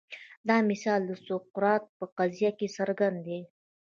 [0.47, 3.39] دا مثال د سقراط په قضیه کې څرګند دی.